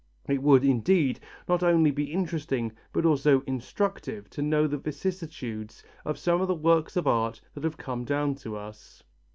It 0.27 0.41
would, 0.41 0.63
indeed, 0.65 1.19
not 1.47 1.61
only 1.61 1.91
be 1.91 2.11
interesting 2.11 2.71
but 2.91 3.05
also 3.05 3.41
instructive 3.41 4.31
to 4.31 4.41
know 4.41 4.65
the 4.65 4.79
vicissitudes 4.79 5.83
of 6.05 6.17
some 6.17 6.41
of 6.41 6.47
the 6.47 6.55
works 6.55 6.95
of 6.97 7.05
art 7.05 7.39
that 7.53 7.63
have 7.63 7.77
come 7.77 8.03
down 8.03 8.33
to 8.37 8.55
us. 8.57 9.03